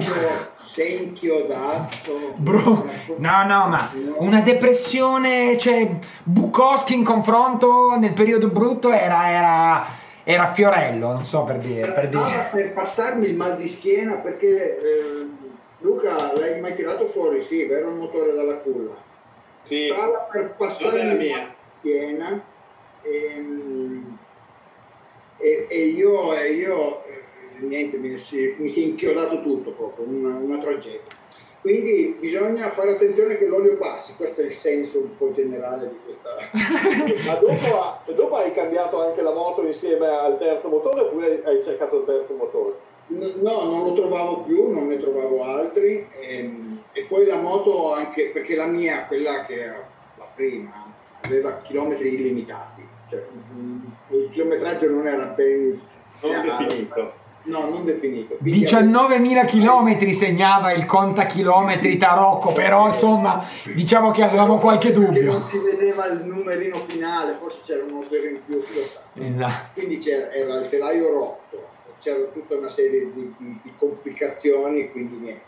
[0.74, 2.34] sei inchiodato...
[2.34, 5.88] Bro, no, no, ma una depressione, cioè
[6.24, 9.86] Bukowski in confronto nel periodo brutto era, era,
[10.24, 12.48] era Fiorello, non so per dire, per dire.
[12.50, 15.26] per passarmi il mal di schiena perché eh,
[15.78, 17.40] Luca l'hai mai tirato fuori?
[17.40, 18.96] Sì, vero il motore dalla culla.
[19.62, 22.42] Sì, Stava per passarmi il mal di schiena
[23.02, 24.18] ehm,
[25.36, 27.23] e, e io, e io, eh,
[27.60, 31.22] niente, mi si, mi si è inchiodato tutto proprio, una, una tragedia.
[31.60, 35.98] Quindi bisogna fare attenzione che l'olio passi, questo è il senso un po' generale di
[36.04, 36.36] questa...
[37.24, 42.00] Ma dopo, dopo hai cambiato anche la moto insieme al terzo motore oppure hai cercato
[42.00, 42.74] il terzo motore?
[43.06, 48.28] No, non lo trovavo più, non ne trovavo altri ehm, e, poi la moto anche,
[48.28, 49.88] perché la mia, quella che era
[50.18, 53.24] la prima, aveva chilometri illimitati, cioè
[54.10, 55.78] il chilometraggio non era ben
[56.20, 56.64] non chiaro.
[56.64, 57.12] definito.
[57.44, 58.36] No, non definito.
[58.36, 65.32] Quindi 19.000 chilometri segnava il contachilometri Tarocco, però insomma diciamo che avevamo qualche dubbio.
[65.32, 68.62] Non si vedeva il numerino finale, forse c'era un motore in più.
[69.14, 69.52] Esatto.
[69.74, 71.68] Quindi c'era, era il telaio rotto,
[72.00, 75.42] c'era tutta una serie di, di- di complicazioni, quindi niente.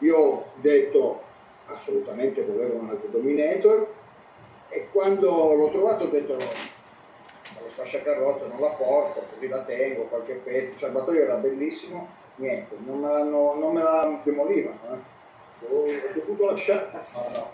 [0.00, 1.22] Io ho detto
[1.66, 3.86] assolutamente volevo un altro Dominator
[4.68, 6.44] e quando l'ho trovato ho detto no,
[7.66, 12.76] lo sfasciacarrozze non la porto, così la tengo, qualche pezzo, il serbatoio era bellissimo, niente,
[12.86, 14.78] non me, l'hanno- non me la demolivano.
[14.92, 15.14] Eh.
[15.68, 17.50] Ho, ho dovuto lasciare, no, no.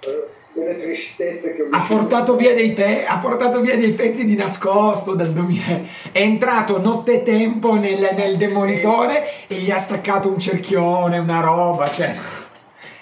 [0.00, 4.24] Eh, delle tristezze che ho Ha portato, via dei pe- ha portato via dei pezzi
[4.24, 5.86] di nascosto dal domine.
[6.12, 11.90] È entrato nottetempo nel, nel demolitore e gli ha staccato un cerchione, una roba.
[11.90, 12.14] Cioè.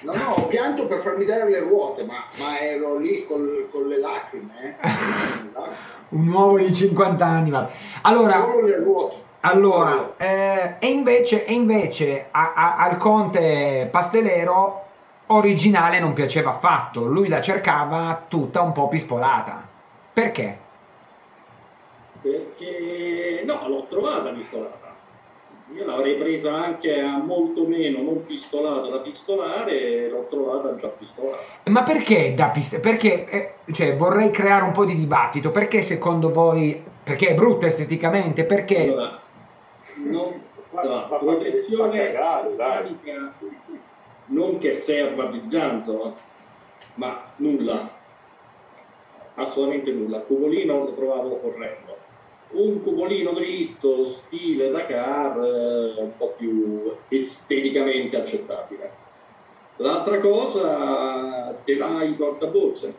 [0.07, 3.88] No, no, ho pianto per farmi dare le ruote, ma, ma ero lì col- con
[3.88, 4.77] le lacrime.
[4.81, 4.95] Eh.
[6.11, 7.51] Un uomo di 50 anni.
[7.51, 7.69] va.
[8.03, 9.14] Allora, Solo le ruote.
[9.40, 14.85] allora eh, e invece, e invece a- a- al conte Pastelero
[15.27, 17.05] originale non piaceva affatto.
[17.07, 19.66] Lui la cercava tutta un po' pispolata.
[20.12, 20.59] Perché?
[22.23, 24.86] Perché no, l'ho trovata pistolata.
[25.74, 30.87] Io l'avrei presa anche a molto meno, non pistolata da pistolare, e l'ho trovata già
[30.88, 31.42] pistolata.
[31.64, 32.79] Ma perché da piste?
[32.79, 35.50] Perché, eh, cioè, vorrei creare un po' di dibattito.
[35.50, 38.44] Perché secondo voi, perché è brutta esteticamente?
[38.44, 39.20] Perché Allora,
[39.96, 43.35] non, Ma- la protezione meccanica
[44.26, 46.16] non che serva più tanto,
[46.94, 47.90] ma nulla,
[49.35, 50.18] assolutamente nulla.
[50.18, 51.86] Il cupolino lo trovavo corretto.
[52.48, 59.04] Un cupolino dritto, stile Dakar, eh, un po' più esteticamente accettabile.
[59.76, 62.94] L'altra cosa, telai portaborse.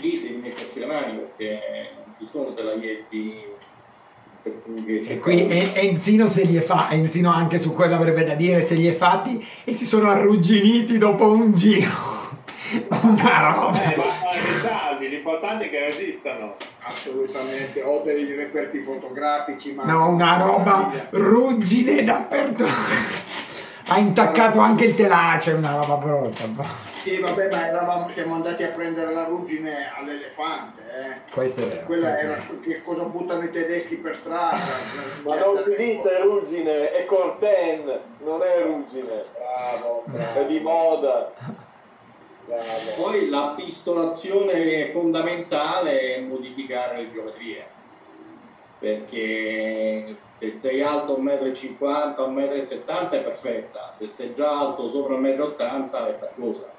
[0.00, 1.60] Lì devi metterci le mani perché
[1.96, 2.54] non ci sono
[4.62, 8.60] cui E qui Enzino se li è fa, Enzino anche su quello avrebbe da dire
[8.60, 12.17] se li è fatti e si sono arrugginiti dopo un giro.
[13.02, 13.82] Una roba.
[13.82, 14.04] Eh, ma
[14.60, 16.56] salvi, l'importante è che resistano.
[16.82, 19.84] Assolutamente, ho dei reperti fotografici, ma...
[19.84, 23.16] No, una roba ruggine dappertutto.
[23.90, 26.44] Ha intaccato anche il telace, una roba brutta.
[27.00, 31.32] Sì, vabbè, ma eravamo, siamo andati a prendere la ruggine all'elefante, eh.
[31.32, 31.86] Questo è vero.
[31.86, 34.58] Quella è era che cosa buttano i tedeschi per strada.
[35.24, 40.42] Ma non si dice ruggine, è corten, non è ruggine, Bravo, è bravo.
[40.48, 41.32] di moda.
[42.48, 43.02] Bravo.
[43.02, 47.66] Poi la pistolazione fondamentale è modificare le geometrie,
[48.78, 55.16] perché se sei alto 1,50 m, 1,70 m è perfetta, se sei già alto sopra
[55.16, 56.72] 1,80 m è faticosa,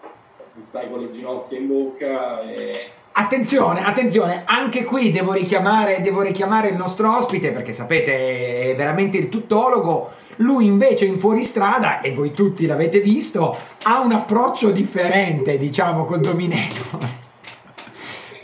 [0.70, 2.92] stai con le ginocchia in bocca e...
[3.12, 9.18] Attenzione, attenzione, anche qui devo richiamare, devo richiamare il nostro ospite perché sapete è veramente
[9.18, 10.12] il tuttologo.
[10.42, 16.22] Lui invece in fuoristrada, e voi tutti l'avete visto, ha un approccio differente, diciamo, col
[16.22, 17.10] Dominator.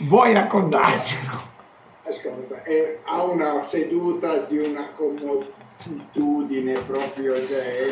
[0.00, 1.54] Vuoi raccontarcelo?
[2.06, 7.90] Ascolta, eh, ha una seduta di una comoditudine proprio, cioè,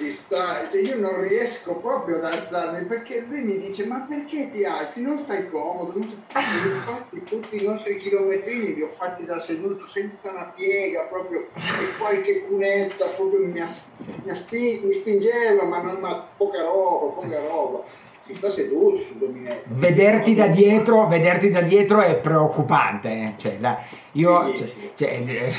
[0.00, 4.50] si sta, cioè io non riesco proprio ad alzarmi perché lui mi dice ma perché
[4.50, 5.02] ti alzi?
[5.02, 6.42] Non stai comodo, non stai...
[6.42, 11.98] infatti tutti i nostri chilometrini li ho fatti da seduto senza una piega proprio e
[11.98, 13.82] qualche cunetta proprio mi, as-
[14.24, 17.82] mi, aspi- mi spingeva ma, non, ma poca roba, poca roba.
[18.24, 19.64] Si sta seduto sul dominetto.
[19.66, 23.08] Vederti da dietro, vederti da dietro è preoccupante.
[23.08, 23.34] eh.
[23.36, 23.78] Cioè, la-
[24.12, 24.90] io, Sì, cioè- sì.
[24.94, 25.52] cioè, eh,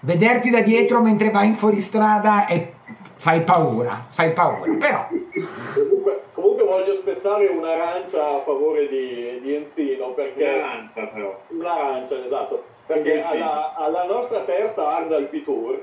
[0.00, 2.72] vederti da dietro mentre vai in fuoristrada e
[3.20, 4.72] fai paura, fai paura.
[4.80, 5.06] Però,
[5.74, 11.40] Comunque, comunque voglio spezzare un'arancia a favore di, di Enzino perché Un'arancia però.
[11.48, 15.82] un'arancia, esatto, perché alla, alla nostra terza Hard Alpi Tour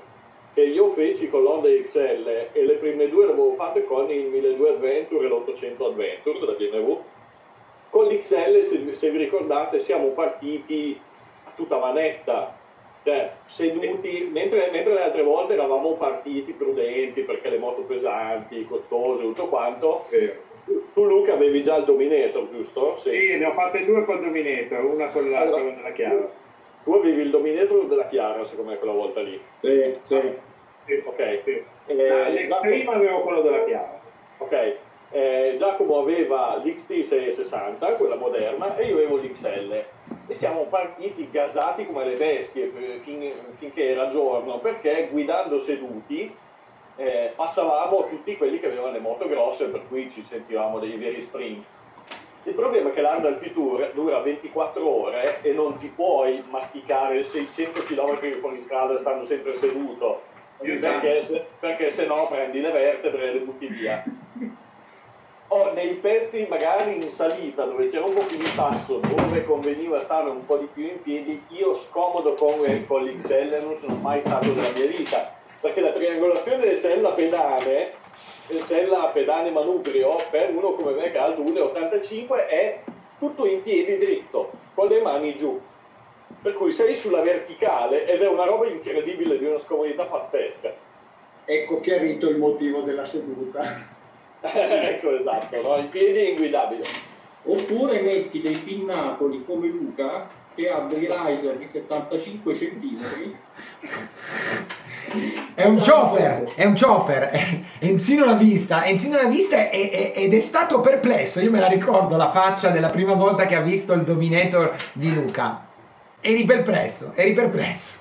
[0.54, 4.26] che io feci con l'Honda XL e le prime due le avevo fatte con il
[4.26, 7.00] 1200 Adventure e l'800 Adventure della BMW
[7.91, 11.00] con l'XL se, se vi ricordate siamo partiti
[11.45, 12.57] a tutta manetta
[13.08, 19.24] cioè seduti mentre, mentre le altre volte eravamo partiti prudenti perché le moto pesanti, costose,
[19.24, 20.34] tutto quanto Vero.
[20.93, 23.00] tu Luca avevi già il Dominator giusto?
[23.06, 26.30] Sì, ne ho fatte due col Dominator, una con la, Allora, con la chiave.
[26.84, 30.22] tu avevi il Dominator della Chiara secondo me quella volta lì Sì, sì.
[30.86, 31.63] Sì, ok sì.
[31.88, 34.00] Eh, L'extreme avevo quello della chiave.
[34.39, 34.76] Ok,
[35.12, 39.84] eh, Giacomo aveva l'XT660, quella moderna, e io avevo l'XL.
[40.30, 46.36] E siamo partiti gasati come le bestie eh, fin- finché era giorno, perché guidando seduti
[46.98, 51.24] eh, passavamo tutti quelli che avevano le moto grosse, per cui ci sentivamo dei veri
[51.24, 51.66] sprint.
[52.44, 57.24] Il problema è che l'Hard Alpi Tour dura 24 ore e non ti puoi masticare
[57.24, 60.22] 600 km fuori strada stando sempre seduto,
[60.60, 61.00] Esatto.
[61.08, 64.04] perché, perché se no prendi le vertebre e le butti via.
[65.58, 70.00] O nei pezzi magari in salita dove c'era un po' più di passo, dove conveniva
[70.02, 74.22] stare un po' di più in piedi, io scomodo con, con l'XL non sono mai
[74.22, 77.93] stato della mia vita, perché la triangolazione del sella pedane,
[78.46, 82.80] del sella pedane manubrio, per uno come me che ha il 1,85 è
[83.17, 85.60] tutto in piedi dritto, con le mani giù.
[86.39, 90.72] Per cui sei sulla verticale ed è una roba incredibile di una scomodità pazzesca.
[91.46, 93.96] Ecco chiarito il motivo della seduta.
[94.41, 95.78] Ecco esatto, no?
[95.78, 96.84] in piedi è inguidabile.
[97.43, 103.36] Oppure metti dei pinnacoli come Luca che ha dei riser di 75 cm.
[105.54, 107.30] È un chopper, è un chopper.
[107.80, 111.39] Enzino l'ha vista, Enzino l'ha vista e- e- ed è stato perplesso.
[111.39, 115.13] Io me la ricordo la faccia della prima volta che ha visto il Dominator di
[115.13, 115.65] Luca.
[116.19, 117.95] Eri perplesso, eri perplesso.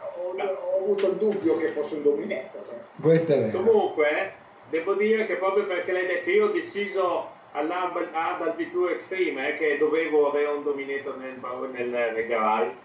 [0.00, 2.62] Ho, ho avuto il dubbio che fosse un dominator.
[3.00, 3.62] Questo è vero.
[3.62, 4.32] Comunque,
[4.70, 9.58] devo dire che proprio perché l'hai detto, io ho deciso all'Hard Alpi Tour Extreme eh,
[9.58, 11.38] che dovevo avere un Dominator nel,
[11.72, 12.76] nel, nel garage,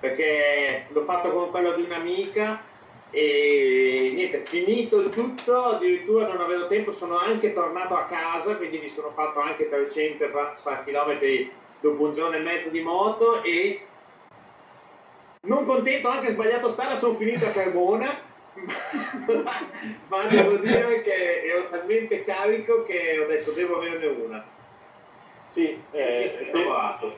[0.00, 2.62] perché l'ho fatto con quello di un'amica
[3.10, 8.78] e niente, finito il tutto, addirittura non avevo tempo, sono anche tornato a casa, quindi
[8.78, 10.24] mi sono fatto anche 300
[10.84, 11.48] km
[11.80, 13.86] dopo un giorno e mezzo di moto e
[15.42, 18.18] non contento, anche sbagliato strada, sono finito a Carbona,
[20.08, 24.44] ma devo dire che ero talmente carico che ho detto devo averne una.
[25.50, 27.16] Sì, eh, provato.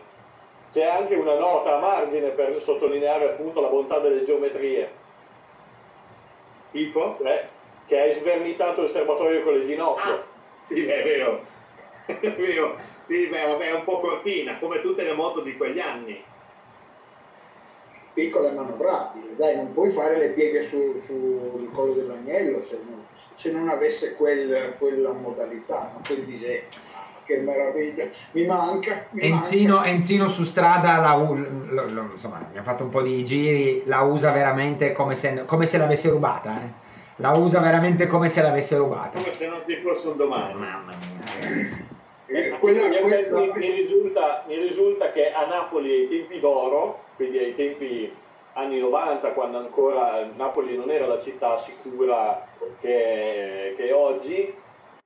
[0.72, 4.90] c'è anche una nota a margine per sottolineare appunto la bontà delle geometrie,
[6.70, 7.16] Tipo?
[7.20, 7.49] cioè
[7.87, 10.14] che hai sverniciato il serbatoio con le ginocchia.
[10.14, 10.25] Ah,
[10.62, 11.55] sì, è vero.
[12.07, 12.79] È vero.
[13.03, 16.22] Sì, beh, vabbè, è un po' cortina, come tutte le moto di quegli anni.
[18.16, 23.05] Piccola e manovrabile, dai, non puoi fare le pieghe su- sul collo dell'agnello se non,
[23.35, 26.00] se non avesse quel- quella modalità, no?
[26.07, 26.62] quel disegno.
[27.26, 29.05] Che meraviglia, mi manca.
[29.11, 29.88] Mi Enzino, manca.
[29.90, 34.31] Enzino su strada, la lo- lo- insomma, abbiamo fatto un po' di giri, la usa
[34.31, 36.50] veramente come se, come se l'avesse rubata.
[36.62, 36.85] eh.
[37.16, 39.18] La usa veramente come se l'avesse rubata.
[39.18, 40.55] Come se non ci fosse un domani.
[40.55, 41.85] Mamma mia, ragazzi.
[42.29, 47.00] Eh, Mi, quella- mi- quella- mi risulta, mi risulta che a Napoli ai tempi d'oro,
[47.16, 48.14] quindi ai tempi
[48.55, 52.46] anni 90, quando ancora Napoli non era la città sicura
[52.81, 54.55] che, che è oggi,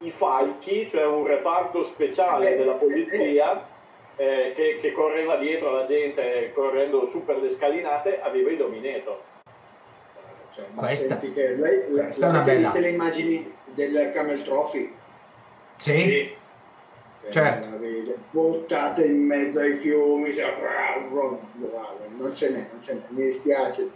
[0.02, 3.66] i falchi, cioè un reparto speciale della polizia
[4.16, 9.20] eh, che, che correva dietro alla gente correndo su per le scalinate, aveva i dominator.
[10.52, 14.10] Cioè, ma Questa- senti che lei, la, questa è una avete bella- le immagini del
[14.12, 14.94] Camel Trophy?
[15.76, 16.36] Sì?
[17.28, 17.68] Certo.
[17.68, 18.14] meraviglia.
[18.30, 20.44] Buttate in mezzo ai fiumi, se-
[21.11, 23.90] non ce n'è, non ce n'è, mi dispiace.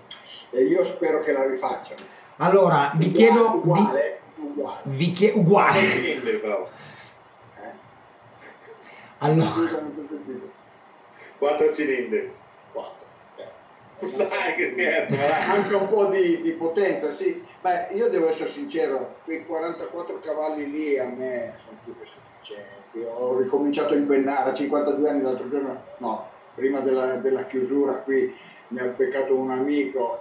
[0.51, 2.01] E io spero che la rifacciano.
[2.37, 3.61] Allora, vi chiedo...
[3.63, 4.81] Vi, Uguale, uguale.
[4.85, 5.81] vi chie- uguale.
[5.81, 6.21] eh.
[9.19, 9.51] Allora.
[11.39, 12.33] Quattro cilindri.
[12.73, 13.03] Quattro.
[13.99, 15.15] Dai, che scherzo,
[15.51, 17.43] anche un po' di, di potenza, sì.
[17.63, 22.33] Beh, io devo essere sincero, quei 44 cavalli lì a me sono più che sufficienti.
[23.19, 28.33] Ho ricominciato a impennare a 52 anni l'altro giorno, no, prima della, della chiusura qui
[28.69, 30.21] mi ha beccato un amico,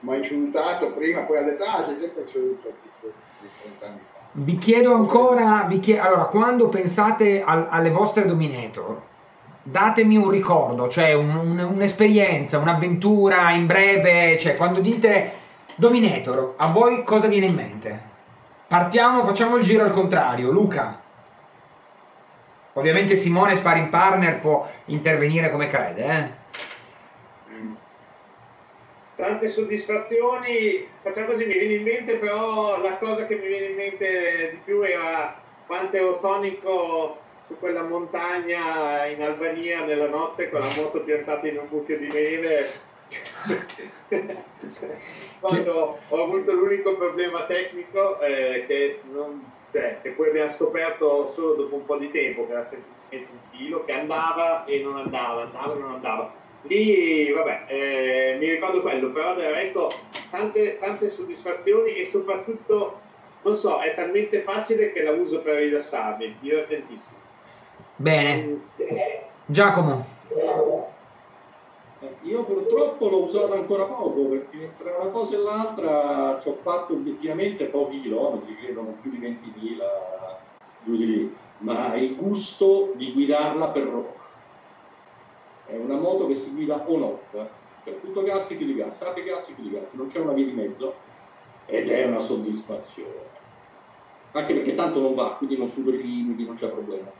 [0.00, 4.18] mi ha insultato prima, poi ha detto, ah, sei sempre seduto di 30 anni fa.
[4.32, 5.64] vi chiedo ancora...
[5.68, 9.00] Vi chie- allora, quando pensate al- alle vostre Dominator,
[9.64, 15.32] datemi un ricordo, cioè un- un- un'esperienza, un'avventura in breve, cioè quando dite
[15.74, 18.00] Dominator, a voi cosa viene in mente?
[18.68, 20.50] Partiamo, facciamo il giro al contrario.
[20.50, 21.00] Luca.
[22.74, 26.40] Ovviamente Simone Sparring Partner può intervenire come crede, eh?
[29.14, 33.76] Tante soddisfazioni, facciamo così, mi viene in mente però la cosa che mi viene in
[33.76, 40.60] mente di più era quanto ero tonico su quella montagna in Albania nella notte con
[40.60, 42.70] la moto piantata in un buco di neve.
[45.40, 51.54] Quando ho avuto l'unico problema tecnico eh, che, non- cioè, che poi abbiamo scoperto solo
[51.54, 55.42] dopo un po' di tempo, che era semplicemente un filo che andava e non andava,
[55.42, 56.32] andava e non andava.
[56.62, 59.90] Lì, vabbè, eh, mi ricordo quello, però del resto
[60.30, 63.00] tante, tante soddisfazioni e soprattutto,
[63.42, 67.16] non so, è talmente facile che la uso per rilassarmi, divertentissimo.
[67.96, 68.60] Bene.
[69.46, 70.06] Giacomo.
[70.28, 70.61] Eh,
[72.32, 76.94] Io purtroppo l'ho usato ancora poco perché tra una cosa e l'altra ci ho fatto
[76.94, 79.78] obiettivamente pochi chilometri, credo più di 20.000
[80.82, 84.20] giù di lì, ma il gusto di guidarla per rock.
[85.66, 87.36] È una moto che si guida on-off,
[87.84, 90.46] per tutto gas e chiudi gas, apri gas e chiudi gas, non c'è una via
[90.46, 90.94] di mezzo
[91.66, 93.28] ed è una soddisfazione.
[94.32, 97.10] Anche perché tanto non va, quindi non superi i limiti, non c'è problema.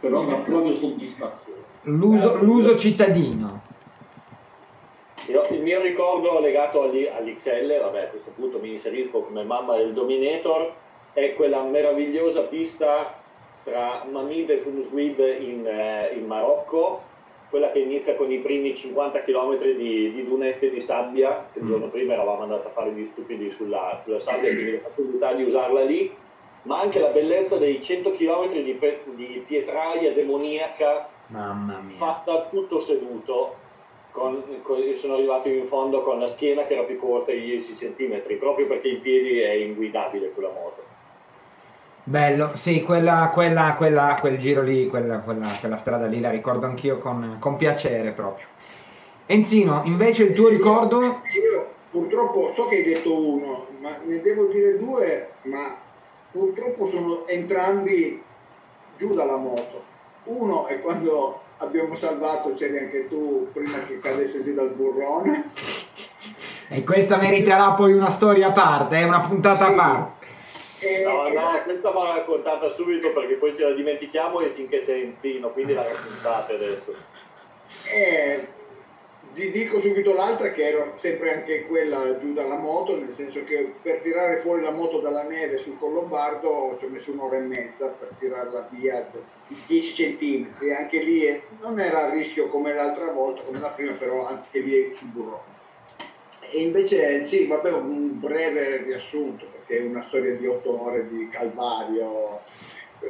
[0.00, 1.60] Però dà proprio soddisfazione.
[1.82, 3.60] L'uso, l'uso cittadino.
[5.28, 9.76] Io- il mio ricordo legato agli, all'XL, vabbè a questo punto mi inserisco come mamma
[9.76, 10.72] del Dominator,
[11.12, 13.20] è quella meravigliosa pista
[13.62, 17.02] tra Mamid e Funusguib in, eh, in Marocco,
[17.50, 21.66] quella che inizia con i primi 50 km di, di dunette di sabbia, che il
[21.66, 21.68] Mm.
[21.68, 25.42] giorno prima eravamo andati a fare gli stupidi sulla, sulla sabbia, quindi la possibilità di
[25.44, 26.12] usarla lì,
[26.62, 31.96] ma anche la bellezza dei 100 km di, pe- di pietraia demoniaca Mamma mia.
[31.96, 33.56] fatta tutto seduto,
[34.12, 37.74] con, con- sono arrivato in fondo con la schiena che era più corta di 10
[37.74, 40.90] cm, proprio perché in piedi è inguidabile quella moto.
[42.04, 46.66] Bello, sì, quella, quella, quella, quel giro lì, quella, quella, quella strada lì la ricordo
[46.66, 48.46] anch'io con, con piacere proprio.
[49.26, 51.00] Enzino, invece il tuo ricordo?
[51.00, 55.76] Io purtroppo so che hai detto uno, ma ne devo dire due, ma
[56.32, 58.22] purtroppo sono entrambi
[58.98, 59.84] giù dalla moto.
[60.24, 65.50] Uno è quando abbiamo salvato, c'eri anche tu prima che cadesse giù dal burrone.
[66.68, 69.74] E questa meriterà poi una storia a parte, è una puntata a Sì.
[69.74, 70.20] parte.
[70.80, 74.50] E, No, e no, la- questa va raccontata subito perché poi ce la dimentichiamo e
[74.54, 76.92] finché c'è Enzino, quindi la raccontate adesso.
[77.92, 78.46] Eh,
[79.34, 83.74] vi dico subito l'altra che ero sempre anche quella giù dalla moto, nel senso che
[83.80, 87.86] per tirare fuori la moto dalla neve sul Collombardo ci ho messo un'ora e mezza
[87.86, 89.08] per tirarla via
[89.46, 93.70] di 10 centimetri, anche lì eh, non era a rischio come l'altra volta, come la
[93.70, 95.60] prima, però anche lì sul burrone.
[96.50, 101.28] E invece sì, vabbè, un breve riassunto, perché è una storia di otto ore di
[101.30, 102.40] calvario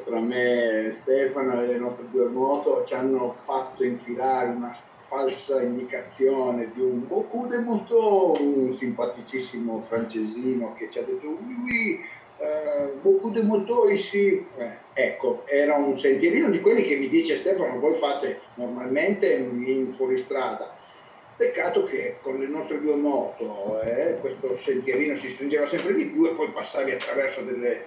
[0.05, 4.75] tra me e Stefano e le nostre due moto ci hanno fatto infilare una
[5.13, 11.55] falsa indicazione di un Beaucoup de Moto, un simpaticissimo francesino che ci ha detto oui
[11.63, 12.01] oui,
[12.39, 14.47] eh, Beaucoup de Moto ici.
[14.57, 19.93] Eh, ecco, era un sentierino di quelli che mi dice Stefano, voi fate normalmente in
[19.97, 20.75] fuoristrada.
[21.37, 26.25] Peccato che con le nostre due moto eh, questo sentierino si stringeva sempre di più
[26.25, 27.85] e poi passavi attraverso delle,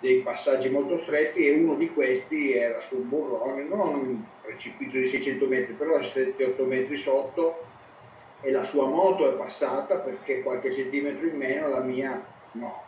[0.00, 5.06] dei passaggi molto stretti e uno di questi era sul burrone, non un precipizio di
[5.06, 7.64] 600 metri, però 7-8 metri sotto
[8.40, 12.82] e la sua moto è passata perché qualche centimetro in meno, la mia no.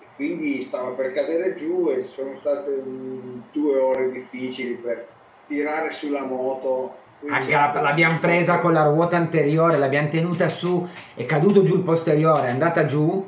[0.00, 5.06] E Quindi stava per cadere giù e sono state mm, due ore difficili per
[5.46, 7.04] tirare sulla moto.
[7.28, 12.48] Aggrappa- l'abbiamo presa con la ruota anteriore, l'abbiamo tenuta su, è caduto giù il posteriore,
[12.48, 13.26] è andata giù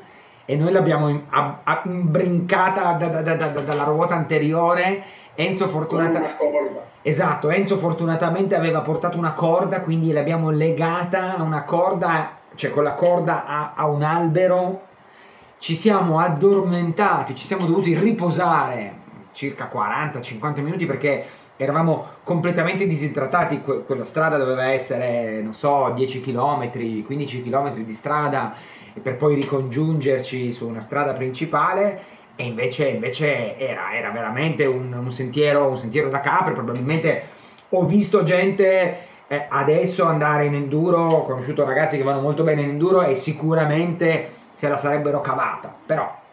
[0.50, 5.02] e noi l'abbiamo in- a- a- imbrincata da- da- da- da- dalla ruota anteriore.
[5.34, 6.80] Enzo Con fortunata- una corda.
[7.02, 12.82] Esatto, Enzo fortunatamente aveva portato una corda, quindi l'abbiamo legata a una corda, cioè con
[12.82, 14.80] la corda a, a un albero.
[15.58, 18.94] Ci siamo addormentati, ci siamo dovuti riposare
[19.32, 21.26] circa 40-50 minuti perché
[21.56, 23.60] eravamo completamente disidratati.
[23.60, 26.70] Que- quella strada doveva essere, non so, 10 km,
[27.04, 28.54] 15 km di strada
[28.98, 35.10] per poi ricongiungerci su una strada principale e invece, invece era, era veramente un, un
[35.10, 37.22] sentiero, un sentiero da capre, probabilmente
[37.70, 42.62] ho visto gente eh, adesso andare in enduro, ho conosciuto ragazzi che vanno molto bene
[42.62, 46.26] in enduro e sicuramente se la sarebbero cavata, però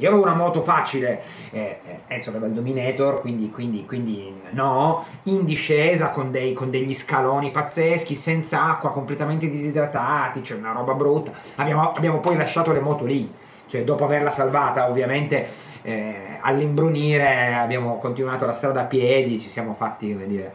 [0.00, 5.04] io avevo una moto facile, eh, eh, Enzo aveva il Dominator, quindi, quindi, quindi no,
[5.24, 10.94] in discesa con, dei- con degli scaloni pazzeschi, senza acqua, completamente disidratati, cioè una roba
[10.94, 11.32] brutta.
[11.56, 13.30] Abbiamo, abbiamo poi lasciato le moto lì,
[13.66, 15.48] cioè dopo averla salvata ovviamente
[15.82, 20.52] eh, all'imbrunire abbiamo continuato la strada a piedi, ci siamo fatti, come dire,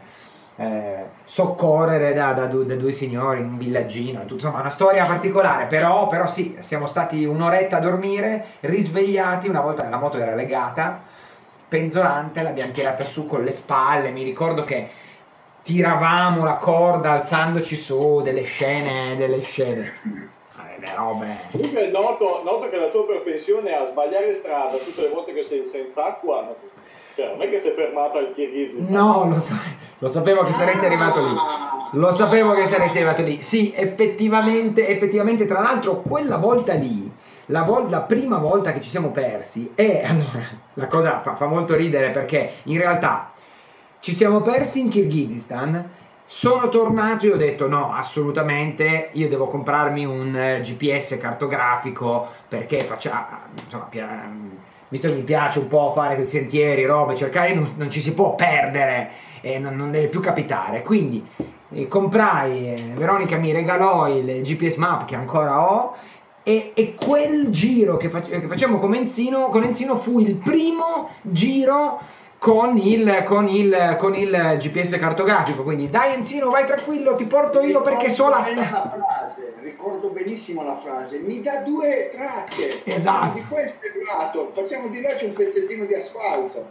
[0.56, 5.66] eh, soccorrere da, da due, da due signori in un villaggino, insomma una storia particolare,
[5.66, 11.02] però, però sì, siamo stati un'oretta a dormire, risvegliati una volta la moto era legata,
[11.68, 14.88] penzolante, l'abbiamo tirata su con le spalle, mi ricordo che
[15.62, 21.38] tiravamo la corda alzandoci su delle scene, delle scene, eh, le robe...
[21.50, 24.76] Comunque noto, noto che la tua propensione a sbagliare strada.
[24.76, 26.54] Tutte le volte che sei senza acqua,
[27.16, 28.92] cioè non è che sei fermato al Kirghizistan.
[28.92, 29.56] No, lo, sa-
[29.98, 31.34] lo sapevo che saresti arrivato lì.
[31.34, 33.40] Ah, Lo sapevo che saresti arrivato lì.
[33.40, 37.10] Sì, effettivamente, effettivamente, tra l'altro, quella volta lì,
[37.46, 41.46] la, vol- la prima volta che ci siamo persi, e allora, la cosa fa, fa
[41.46, 43.32] molto ridere perché in realtà
[44.00, 45.90] ci siamo persi in Kirghizistan.
[46.28, 52.82] Sono tornato e ho detto no, assolutamente, io devo comprarmi un eh, GPS cartografico perché
[52.82, 53.88] faccia, insomma,
[54.88, 58.14] visto che mi piace un po' fare quei sentieri, robe, cercare, non, non ci si
[58.14, 59.10] può perdere
[59.40, 60.82] e non, non deve più capitare.
[60.82, 61.24] Quindi
[61.72, 65.94] eh, comprai, eh, Veronica mi regalò il GPS Map che ancora ho
[66.42, 71.10] e, e quel giro che, fac- che facciamo con Enzino, con Enzino fu il primo
[71.22, 72.00] giro
[72.38, 75.62] con il, con, il, con il GPS cartografico.
[75.64, 79.05] Quindi dai Enzino, vai tranquillo, ti porto io perché so la strada.
[79.76, 82.80] Ricordo benissimo la frase, mi dà due tracce.
[82.84, 83.34] Esatto.
[83.38, 86.66] Di questo è lato, facciamo di là c'è un pezzettino di asfalto.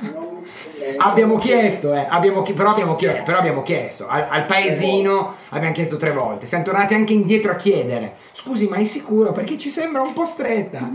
[0.00, 0.44] Non-
[0.96, 5.74] Abbiamo chiesto, eh, abbiamo chi- però, abbiamo chiesto però abbiamo chiesto al, al paesino, abbiamo
[5.74, 6.46] chiesto tre volte.
[6.46, 9.32] Siamo tornati anche indietro a chiedere: Scusi, ma è sicuro?
[9.32, 10.88] Perché ci sembra un po' stretta.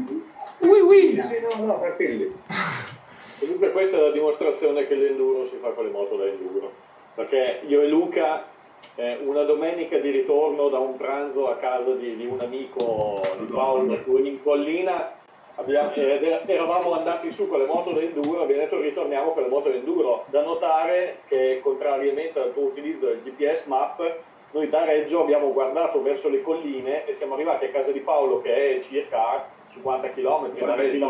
[0.60, 1.00] Ui, ui.
[1.14, 2.34] Sì, sì, no, no, tranquilli.
[3.39, 6.72] Comunque questa è la dimostrazione che l'enduro si fa con le moto da enduro.
[7.16, 8.46] Perché io e Luca,
[8.95, 13.51] eh, una domenica di ritorno da un pranzo a casa di, di un amico di
[13.51, 15.13] Paolo in collina,
[15.55, 19.49] abbiamo- era- eravamo andati su con le moto da enduro, abbiamo detto ritorniamo con le
[19.49, 20.25] moto da enduro.
[20.27, 24.17] Da notare che contrariamente al tuo utilizzo del GPS Map,
[24.51, 28.41] noi da Reggio abbiamo guardato verso le colline e siamo arrivati a casa di Paolo
[28.41, 31.05] che è circa 50 km da Reggio.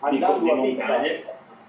[0.00, 0.84] andando a vista,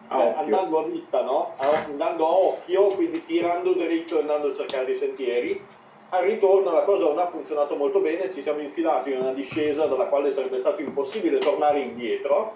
[0.10, 1.54] eh, andando a vista, no?
[1.58, 5.62] Andando a occhio, quindi tirando dritto e andando a cercare dei sentieri.
[6.10, 9.86] Al ritorno la cosa non ha funzionato molto bene, ci siamo infilati in una discesa
[9.88, 12.56] dalla quale sarebbe stato impossibile tornare indietro,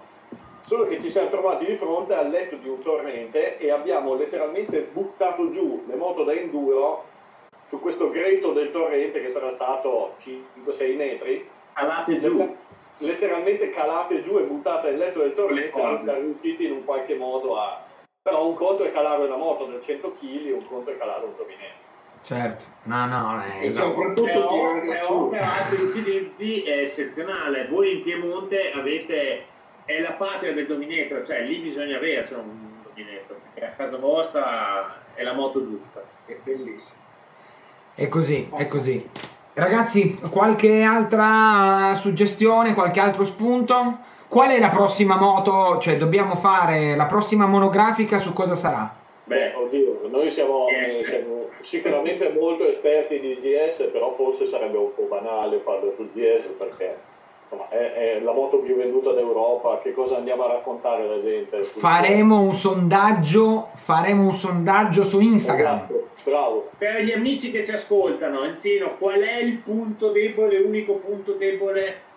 [0.65, 4.89] solo che ci siamo trovati di fronte al letto di un torrente e abbiamo letteralmente
[4.93, 7.03] buttato giù le moto da enduro
[7.67, 12.55] su questo greto del torrente che sarà stato 5-6 metri Calate giù.
[13.01, 17.15] Letteralmente calate giù e buttate nel letto del torrente non siamo riusciti in un qualche
[17.15, 17.83] modo a
[18.21, 21.35] però un conto è calare una moto del 100 kg un conto è calare un
[21.35, 21.89] dominetto
[22.23, 23.87] Certo, no, no, E esatto.
[23.87, 27.65] soprattutto per altri utilizzi è eccezionale.
[27.67, 29.45] Voi in Piemonte avete
[29.85, 35.03] è la patria del dominator, cioè lì bisogna avercelo un dominator, perché a casa vostra
[35.15, 36.03] è la moto giusta.
[36.25, 36.99] È bellissimo.
[37.95, 39.09] È così, è così.
[39.53, 43.97] Ragazzi, qualche altra suggestione, qualche altro spunto?
[44.29, 45.77] Qual è la prossima moto?
[45.77, 48.99] Cioè, dobbiamo fare la prossima monografica su cosa sarà?
[49.23, 51.05] beh oddio noi siamo, eh, Yes.
[51.07, 56.47] siamo sicuramente molto esperti di GS però forse sarebbe un po' banale farlo sul GS
[56.57, 56.97] perché
[57.69, 59.79] è, è la moto più venduta d'Europa.
[59.81, 61.63] Che cosa andiamo a raccontare alla gente?
[61.63, 65.75] Faremo un sondaggio, faremo un sondaggio su Instagram.
[65.75, 66.69] Esatto, bravo.
[66.77, 72.09] Per gli amici che ci ascoltano, Enzino, qual è il punto debole, l'unico punto debole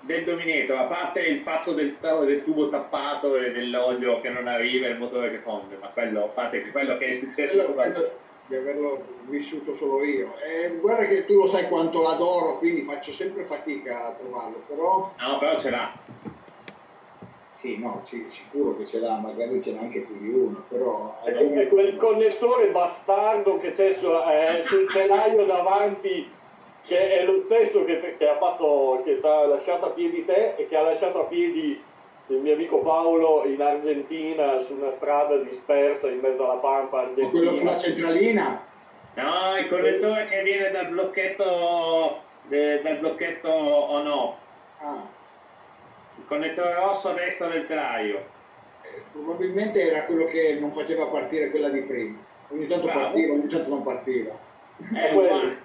[0.00, 4.86] del Dominator, a parte il fatto del, del tubo tappato e dell'olio che non arriva
[4.86, 7.72] e il motore che fonde, ma quello, a parte quello che è successo Quello, su
[7.74, 8.10] quello-
[8.46, 10.34] di averlo vissuto solo io.
[10.38, 15.12] E guarda che tu lo sai quanto l'adoro, quindi faccio sempre fatica a trovarlo, però
[15.18, 15.92] No, però ce l'ha.
[17.56, 21.20] sì, no, sì, sicuro che ce l'ha, magari ce n'ha anche più di uno, però
[21.24, 26.28] È, è quel connettore bastardo che c'è su- eh, sul telaio davanti,
[26.84, 30.54] che è lo stesso che, che ha fatto, che ti ha lasciato a piedi te
[30.56, 31.80] e che ha lasciato a piedi
[32.34, 37.30] il mio amico Paolo in Argentina su una strada dispersa in mezzo alla pampa o
[37.30, 38.08] quello sulla argentina.
[38.08, 38.70] centralina,
[39.14, 44.34] No, il connettore che viene dal blocchetto, de- dal blocchetto on off.
[44.80, 45.06] ah,
[46.16, 48.16] Il connettore rosso a destra del telaio.
[48.84, 52.16] eh, probabilmente era quello che non faceva partire quella di prima.
[52.48, 53.00] Ogni tanto Bravo.
[53.00, 54.32] partiva, ogni tanto non partiva.
[54.92, 55.56] È Eh, quello.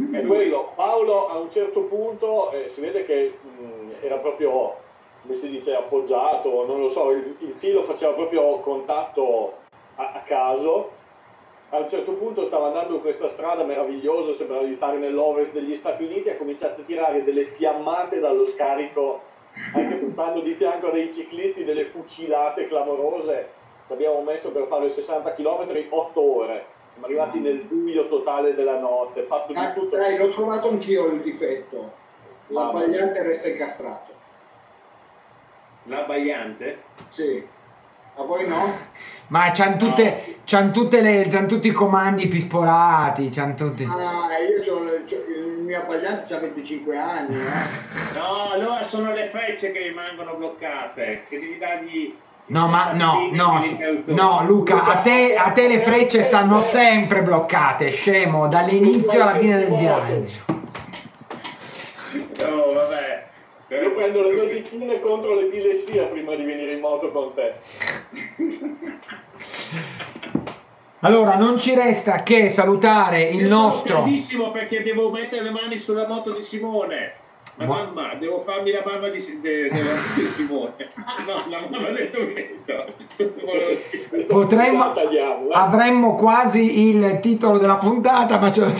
[0.00, 0.14] Mm.
[0.14, 0.72] È quello.
[0.76, 4.76] Paolo a un certo punto eh, si vede che mh, era proprio,
[5.22, 9.54] come si dice, appoggiato, non lo so, il, il filo faceva proprio contatto
[9.96, 10.92] a, a caso.
[11.72, 15.76] A un certo punto stava andando in questa strada meravigliosa, sembrava di stare nell'ovest degli
[15.76, 19.20] Stati Uniti, ha cominciato a tirare delle fiammate dallo scarico,
[19.74, 23.50] anche buttando di fianco a dei ciclisti delle fucilate clamorose.
[23.86, 26.64] Ci abbiamo messo per fare 60 km 8 ore.
[26.92, 29.96] Siamo arrivati nel buio totale della notte, fatto di Ah, tutto.
[29.96, 31.92] dai, l'ho trovato anch'io il difetto.
[32.48, 34.09] L'abbagliante resta incastrato.
[35.84, 36.82] L'abbagliante?
[37.08, 37.42] Sì.
[38.16, 38.56] A voi no?
[39.28, 43.84] Ma c'hanno tutte, c'han tutte le, c'han tutti i comandi pispolati, c'hanno tutti.
[43.84, 47.36] Ah, io c'ho, c'ho- il mio abbagliante ha 25 anni.
[47.36, 47.78] eh.
[48.18, 52.14] No, allora sono le frecce che rimangono bloccate, che devi dargli...
[52.46, 53.62] No, ma no, no,
[54.06, 59.56] no, Luca, a te, a te le frecce stanno sempre bloccate, scemo, dall'inizio alla fine
[59.56, 60.38] del viaggio.
[62.12, 63.28] No, vabbè.
[63.68, 67.52] Io prendo le medicine contro l'epilessia prima di venire in moto con te.
[71.00, 73.96] Allora, non ci resta che salutare il nostro.
[74.02, 77.14] caldissimo perché devo mettere le mani sulla moto di Simone.
[77.56, 80.88] La Ma- mamma, devo farmi la barba di, de- della- di Simone.
[81.26, 82.94] No, la mamma del Tometto.
[84.28, 85.48] Potremmo, eh.
[85.50, 88.72] avremmo quasi il titolo della puntata, ma, ce lo-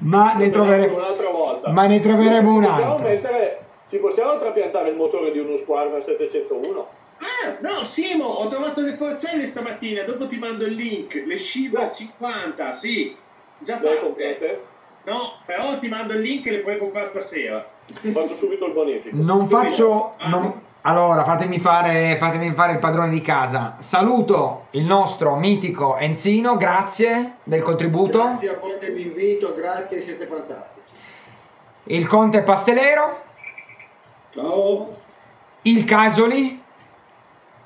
[0.00, 1.70] ma ne troveremo, un'altra volta.
[1.70, 3.08] ma ne troveremo Ci possiamo un'altra.
[3.08, 6.88] mettere- ci possiamo trapiantare il motore di uno Squadron 701?
[7.18, 11.22] Ah, no, Simo, ho trovato le forcelle stamattina, dopo ti mando il link.
[11.26, 13.14] Le Shiba 50, sì,
[13.58, 14.62] già Le fatte.
[15.04, 17.64] No, però ti mando il link e le puoi comprare stasera.
[18.12, 19.16] Faccio subito il bonifico.
[19.16, 20.14] Non faccio.
[20.18, 20.28] Ah.
[20.30, 23.76] non- allora, fatemi fare, fatemi fare il padrone di casa.
[23.78, 28.18] Saluto il nostro mitico Enzino, grazie del contributo.
[28.20, 30.94] Grazie a voi dell'invito, grazie, siete fantastici.
[31.84, 33.22] Il Conte Pastelero,
[34.30, 34.96] Ciao.
[35.62, 36.62] il Casoli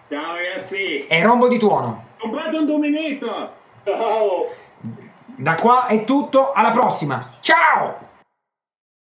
[0.09, 1.07] Ciao ragazzi.
[1.07, 2.05] e Rombo di Tuono.
[2.19, 3.51] Comprate un dominator.
[3.85, 4.47] Ciao!
[5.39, 7.35] Da qua è tutto, alla prossima.
[7.41, 8.06] Ciao!